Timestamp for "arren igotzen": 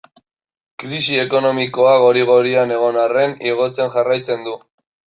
3.07-3.95